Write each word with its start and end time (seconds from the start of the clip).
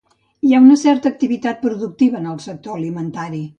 Hi 0.47 0.55
ha 0.55 0.61
certa 0.83 1.11
activitat 1.17 1.61
productiva 1.67 2.19
en 2.23 2.33
el 2.35 2.43
sector 2.49 2.77
alimentari. 2.83 3.47